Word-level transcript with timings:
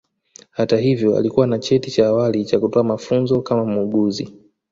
Hata 0.51 0.77
hivyo 0.77 1.17
alikuwa 1.17 1.47
na 1.47 1.59
cheti 1.59 1.91
cha 1.91 2.07
awali 2.07 2.45
cha 2.45 2.59
kutoa 2.59 2.83
mafunzo 2.83 3.41
kama 3.41 3.65
muuguzi 3.65 4.33